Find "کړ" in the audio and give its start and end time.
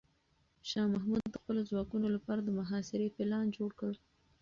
3.79-3.93